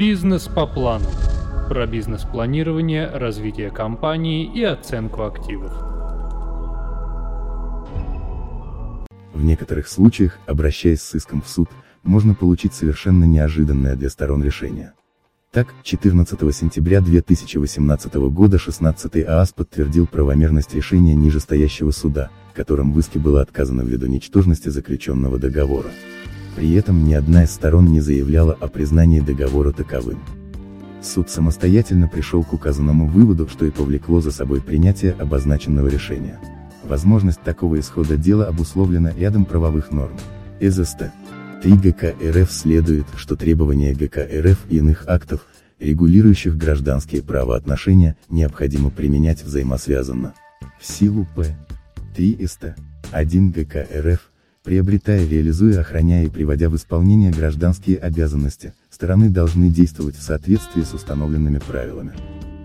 [0.00, 1.04] Бизнес по плану.
[1.68, 5.72] Про бизнес-планирование, развитие компании и оценку активов.
[9.34, 11.68] В некоторых случаях, обращаясь с иском в суд,
[12.02, 14.94] можно получить совершенно неожиданное для сторон решение.
[15.52, 23.18] Так, 14 сентября 2018 года 16 ААС подтвердил правомерность решения нижестоящего суда, которым в иске
[23.18, 25.90] было отказано ввиду ничтожности заключенного договора.
[26.56, 30.18] При этом ни одна из сторон не заявляла о признании договора таковым.
[31.02, 36.38] Суд самостоятельно пришел к указанному выводу, что и повлекло за собой принятие обозначенного решения.
[36.84, 40.16] Возможность такого исхода дела обусловлена рядом правовых норм.
[40.60, 41.10] ЭЗСТ.
[41.62, 45.46] 3 ГК РФ следует, что требования ГК РФ и иных актов,
[45.78, 50.34] регулирующих гражданские правоотношения, необходимо применять взаимосвязанно.
[50.78, 51.56] В силу П.
[52.16, 52.74] 3 СТ.
[53.12, 54.29] 1 ГК РФ,
[54.62, 60.92] приобретая, реализуя, охраняя и приводя в исполнение гражданские обязанности, стороны должны действовать в соответствии с
[60.92, 62.12] установленными правилами.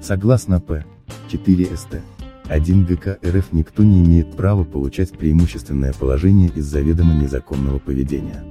[0.01, 0.85] Согласно П.
[1.29, 2.01] 4 СТ.
[2.47, 8.43] 1 ГК РФ никто не имеет права получать преимущественное положение из заведомо незаконного поведения.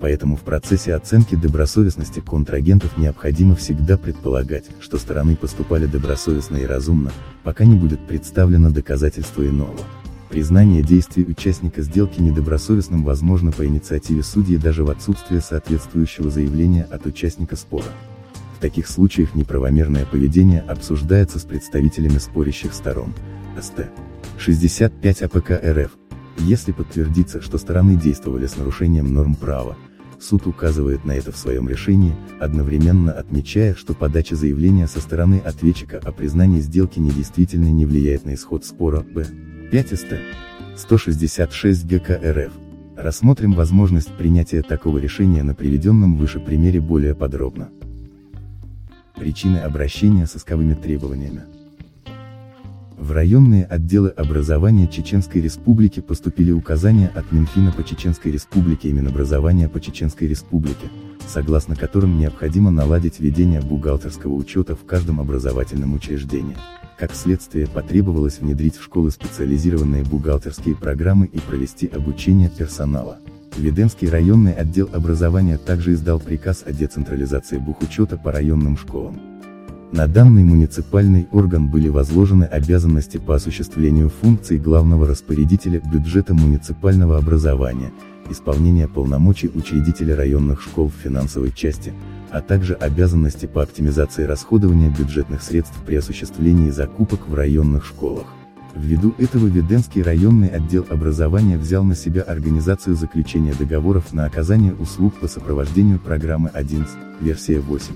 [0.00, 7.12] Поэтому в процессе оценки добросовестности контрагентов необходимо всегда предполагать, что стороны поступали добросовестно и разумно,
[7.42, 9.80] пока не будет представлено доказательство иного.
[10.34, 17.06] Признание действий участника сделки недобросовестным возможно по инициативе судьи даже в отсутствие соответствующего заявления от
[17.06, 17.86] участника спора.
[18.58, 23.14] В таких случаях неправомерное поведение обсуждается с представителями спорящих сторон.
[23.62, 23.86] СТ.
[24.36, 25.92] 65 АПК РФ.
[26.38, 29.76] Если подтвердится, что стороны действовали с нарушением норм права,
[30.18, 36.00] суд указывает на это в своем решении, одновременно отмечая, что подача заявления со стороны ответчика
[36.02, 38.98] о признании сделки недействительной не влияет на исход спора.
[39.14, 39.28] Б.
[39.70, 40.14] 5 СТ.
[40.76, 42.52] 166 ГК РФ.
[42.96, 47.70] Рассмотрим возможность принятия такого решения на приведенном выше примере более подробно.
[49.16, 51.42] Причины обращения с исковыми требованиями.
[52.98, 59.68] В районные отделы образования Чеченской Республики поступили указания от Минфина по Чеченской Республике и Минобразования
[59.68, 60.88] по Чеченской Республике,
[61.26, 66.56] согласно которым необходимо наладить ведение бухгалтерского учета в каждом образовательном учреждении.
[66.98, 73.18] Как следствие потребовалось внедрить в школы специализированные бухгалтерские программы и провести обучение персонала.
[73.56, 79.20] Веденский районный отдел образования также издал приказ о децентрализации бухучета по районным школам.
[79.92, 87.92] На данный муниципальный орган были возложены обязанности по осуществлению функций главного распорядителя бюджета муниципального образования,
[88.28, 91.92] исполнения полномочий учредителя районных школ в финансовой части,
[92.34, 98.26] а также обязанности по оптимизации расходования бюджетных средств при осуществлении закупок в районных школах.
[98.74, 105.14] Ввиду этого Веденский районный отдел образования взял на себя организацию заключения договоров на оказание услуг
[105.20, 107.94] по сопровождению программы 11, версия 8.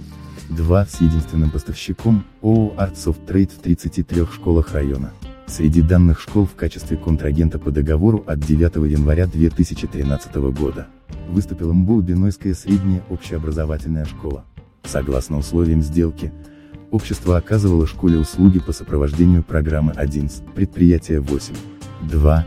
[0.50, 5.10] 2 с единственным поставщиком, ООО Artsoft Trade в 33 школах района.
[5.48, 10.88] Среди данных школ в качестве контрагента по договору от 9 января 2013 года
[11.30, 14.44] выступила МБУ Бенойская средняя общеобразовательная школа.
[14.84, 16.32] Согласно условиям сделки,
[16.90, 21.54] общество оказывало школе услуги по сопровождению программы 11, предприятие 8.
[22.02, 22.46] 2.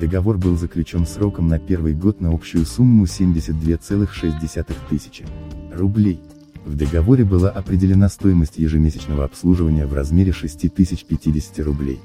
[0.00, 5.26] Договор был заключен сроком на первый год на общую сумму 72,6 тысячи
[5.70, 6.18] рублей.
[6.64, 11.98] В договоре была определена стоимость ежемесячного обслуживания в размере 6050 рублей.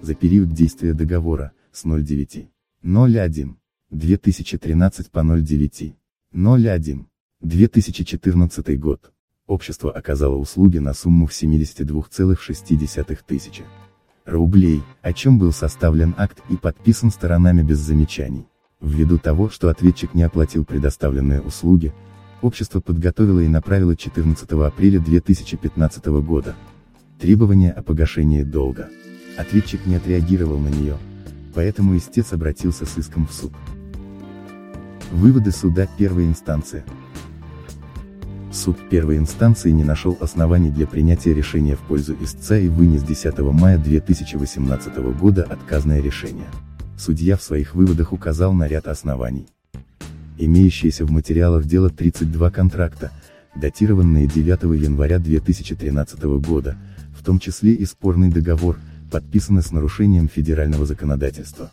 [0.00, 2.48] За период действия договора, с 09.
[2.82, 3.56] 01.
[3.90, 5.94] 2013 по 09.
[6.32, 7.06] 01.
[7.40, 9.12] 2014 год.
[9.46, 13.64] Общество оказало услуги на сумму в 72,6 тысячи
[14.24, 18.46] рублей, о чем был составлен акт и подписан сторонами без замечаний.
[18.80, 21.92] Ввиду того, что ответчик не оплатил предоставленные услуги,
[22.42, 26.54] общество подготовило и направило 14 апреля 2015 года
[27.18, 28.90] требование о погашении долга.
[29.38, 30.96] Ответчик не отреагировал на нее,
[31.54, 33.52] поэтому истец обратился с иском в суд.
[35.12, 36.82] Выводы суда первой инстанции.
[38.52, 43.38] Суд первой инстанции не нашел оснований для принятия решения в пользу истца и вынес 10
[43.38, 46.48] мая 2018 года отказное решение.
[46.96, 49.46] Судья в своих выводах указал на ряд оснований.
[50.36, 53.12] Имеющиеся в материалах дела 32 контракта,
[53.54, 56.76] датированные 9 января 2013 года,
[57.16, 58.78] в том числе и спорный договор,
[59.08, 61.70] подписаны с нарушением федерального законодательства.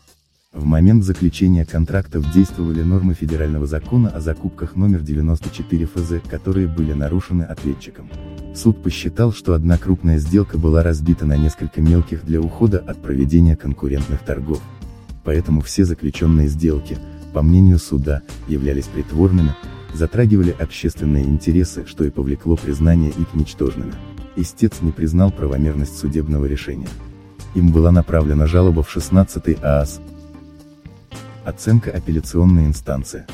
[0.52, 6.94] В момент заключения контрактов действовали нормы федерального закона о закупках номер 94 ФЗ, которые были
[6.94, 8.08] нарушены ответчиком.
[8.54, 13.54] Суд посчитал, что одна крупная сделка была разбита на несколько мелких для ухода от проведения
[13.54, 14.62] конкурентных торгов.
[15.24, 16.96] Поэтому все заключенные сделки,
[17.34, 19.54] по мнению суда, являлись притворными,
[19.92, 23.92] затрагивали общественные интересы, что и повлекло признание их ничтожными.
[24.36, 26.88] Истец не признал правомерность судебного решения.
[27.56, 30.02] Им была направлена жалоба в 16 ААС.
[31.42, 33.24] Оценка апелляционной инстанции.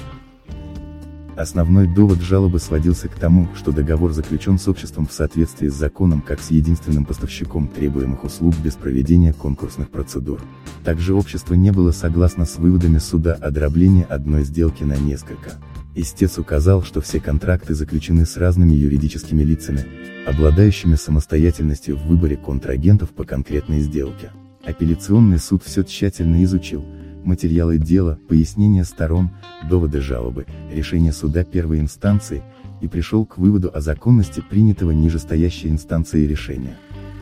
[1.37, 6.21] Основной довод жалобы сводился к тому, что договор заключен с обществом в соответствии с законом
[6.21, 10.41] как с единственным поставщиком требуемых услуг без проведения конкурсных процедур.
[10.85, 15.55] Также общество не было согласно с выводами суда о дроблении одной сделки на несколько.
[15.95, 19.85] Истец указал, что все контракты заключены с разными юридическими лицами,
[20.27, 24.31] обладающими самостоятельностью в выборе контрагентов по конкретной сделке.
[24.65, 26.83] Апелляционный суд все тщательно изучил,
[27.25, 29.31] материалы дела, пояснения сторон,
[29.69, 32.43] доводы жалобы, решение суда первой инстанции,
[32.81, 36.77] и пришел к выводу о законности принятого нижестоящей инстанции решения.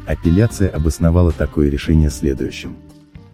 [0.06, 2.76] Апелляция обосновала такое решение следующим.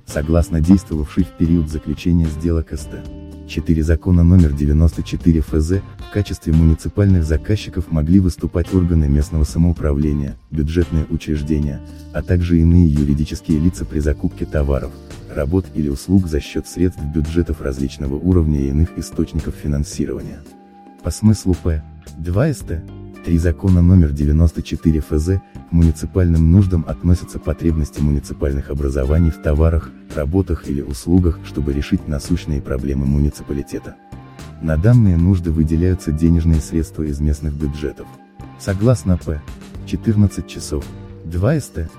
[0.07, 3.26] Согласно действовавшей в период заключения сделок СТ.
[3.47, 5.71] 4 закона номер 94 ФЗ,
[6.09, 11.81] в качестве муниципальных заказчиков могли выступать органы местного самоуправления, бюджетные учреждения,
[12.13, 14.93] а также иные юридические лица при закупке товаров,
[15.35, 20.41] работ или услуг за счет средств бюджетов различного уровня и иных источников финансирования.
[21.03, 21.83] По смыслу П.
[22.19, 22.73] 2 СТ,
[23.27, 25.27] 3 закона номер 94 ФЗ,
[25.69, 32.63] к муниципальным нуждам относятся потребности муниципальных образований в товарах, работах или услугах, чтобы решить насущные
[32.63, 33.97] проблемы муниципалитета.
[34.63, 38.07] На данные нужды выделяются денежные средства из местных бюджетов.
[38.61, 39.43] Согласно П.
[39.87, 40.85] 14 часов.
[41.25, 41.91] 2 СТ,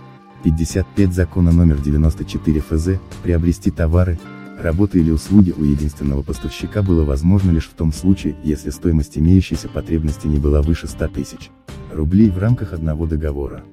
[0.45, 4.17] 55 закона номер 94 ФЗ, приобрести товары,
[4.61, 9.69] работы или услуги у единственного поставщика было возможно лишь в том случае, если стоимость имеющейся
[9.69, 11.49] потребности не была выше 100 тысяч
[11.91, 13.63] рублей в рамках одного договора.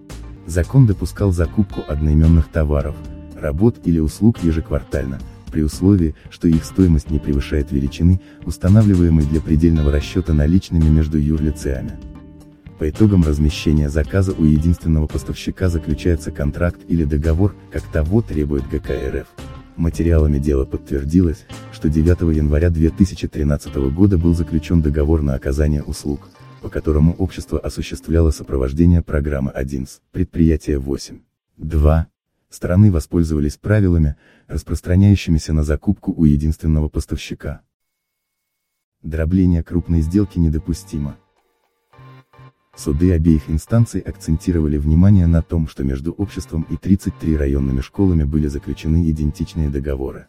[0.46, 2.96] Закон допускал закупку одноименных товаров,
[3.36, 5.18] работ или услуг ежеквартально,
[5.50, 11.92] при условии, что их стоимость не превышает величины, устанавливаемой для предельного расчета наличными между юрлицеями.
[12.78, 18.94] По итогам размещения заказа у единственного поставщика заключается контракт или договор, как того требует ГК
[18.94, 19.43] РФ.
[19.76, 26.28] Материалами дела подтвердилось, что 9 января 2013 года был заключен договор на оказание услуг,
[26.62, 31.20] по которому общество осуществляло сопровождение программы 1 с предприятия 8.
[31.56, 32.06] 2.
[32.50, 34.14] Стороны воспользовались правилами,
[34.46, 37.62] распространяющимися на закупку у единственного поставщика.
[39.02, 41.16] Дробление крупной сделки недопустимо.
[42.76, 48.48] Суды обеих инстанций акцентировали внимание на том, что между обществом и 33 районными школами были
[48.48, 50.26] заключены идентичные договоры.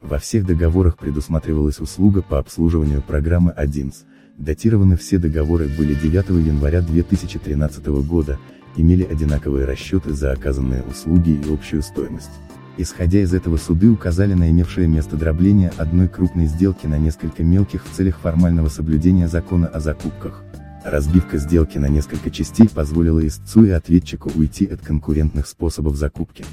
[0.00, 4.04] Во всех договорах предусматривалась услуга по обслуживанию программы 1С,
[4.36, 8.38] датированы все договоры были 9 января 2013 года,
[8.76, 12.30] имели одинаковые расчеты за оказанные услуги и общую стоимость.
[12.76, 17.84] Исходя из этого суды указали на имевшее место дробление одной крупной сделки на несколько мелких
[17.84, 20.44] в целях формального соблюдения закона о закупках.
[20.84, 26.44] Разбивка сделки на несколько частей позволила истцу и ответчику уйти от конкурентных способов закупки.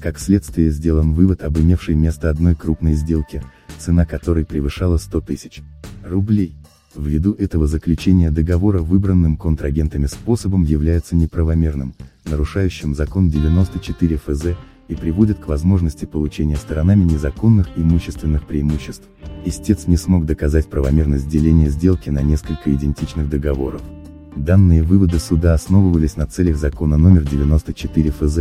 [0.00, 3.42] Как следствие сделан вывод об имевшей место одной крупной сделке,
[3.78, 5.62] цена которой превышала 100 тысяч
[6.04, 6.54] рублей.
[6.94, 11.94] Ввиду этого заключение договора выбранным контрагентами способом является неправомерным,
[12.24, 14.46] нарушающим закон 94 ФЗ,
[14.88, 19.04] и приводит к возможности получения сторонами незаконных имущественных преимуществ.
[19.44, 23.82] Истец не смог доказать правомерность деления сделки на несколько идентичных договоров.
[24.36, 28.38] Данные выводы суда основывались на целях закона номер 94 ФЗ,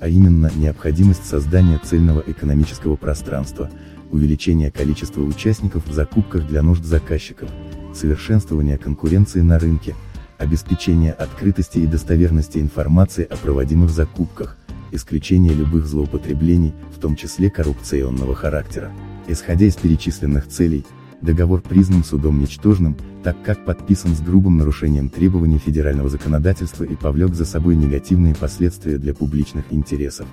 [0.00, 3.70] а именно необходимость создания цельного экономического пространства,
[4.10, 7.50] увеличение количества участников в закупках для нужд заказчиков,
[7.94, 9.94] совершенствование конкуренции на рынке,
[10.38, 14.56] обеспечение открытости и достоверности информации о проводимых закупках,
[14.94, 18.92] исключение любых злоупотреблений, в том числе коррупционного характера.
[19.26, 20.84] Исходя из перечисленных целей,
[21.20, 27.34] договор признан судом ничтожным, так как подписан с грубым нарушением требований федерального законодательства и повлек
[27.34, 30.26] за собой негативные последствия для публичных интересов.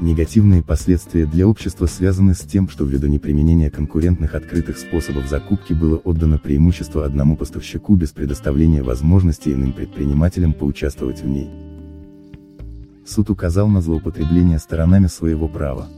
[0.00, 5.96] Негативные последствия для общества связаны с тем, что ввиду неприменения конкурентных открытых способов закупки было
[5.96, 11.67] отдано преимущество одному поставщику без предоставления возможности иным предпринимателям поучаствовать в ней.
[13.08, 15.88] Суд указал на злоупотребление сторонами своего права.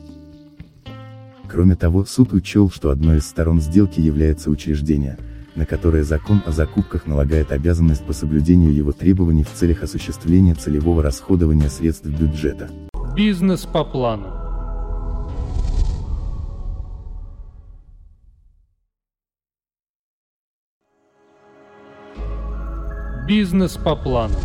[1.48, 5.18] Кроме того, суд учел, что одной из сторон сделки является учреждение,
[5.56, 11.02] на которое закон о закупках налагает обязанность по соблюдению его требований в целях осуществления целевого
[11.02, 12.70] расходования средств бюджета.
[13.16, 14.28] Бизнес по плану.
[23.26, 24.36] Бизнес по плану.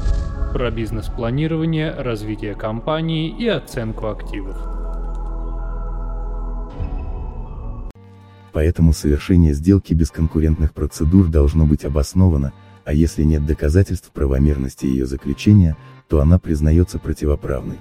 [0.56, 4.56] Про бизнес-планирование, развитие компании и оценку активов.
[8.54, 12.54] Поэтому совершение сделки без конкурентных процедур должно быть обосновано,
[12.86, 15.76] а если нет доказательств правомерности ее заключения,
[16.08, 17.80] то она признается противоправной.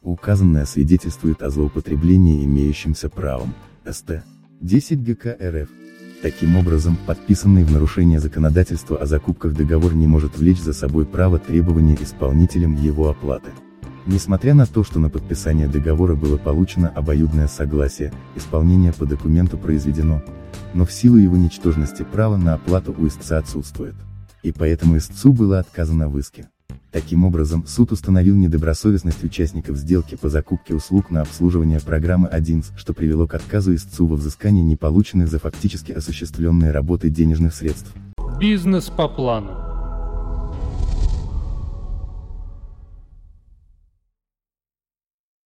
[0.00, 3.52] Указанное свидетельствует о злоупотреблении имеющимся правом,
[3.84, 4.22] СТ.
[4.60, 5.85] 10 ГК РФ.
[6.26, 11.38] Таким образом, подписанный в нарушение законодательства о закупках договор не может влечь за собой право
[11.38, 13.52] требования исполнителем его оплаты.
[14.06, 20.20] Несмотря на то, что на подписание договора было получено обоюдное согласие, исполнение по документу произведено,
[20.74, 23.94] но в силу его ничтожности право на оплату у истца отсутствует.
[24.42, 26.48] И поэтому истцу было отказано в иске.
[26.96, 32.94] Таким образом, суд установил недобросовестность участников сделки по закупке услуг на обслуживание программы 1, что
[32.94, 37.92] привело к отказу истцу во взыскании неполученных за фактически осуществленные работы денежных средств.
[38.40, 39.65] Бизнес по плану.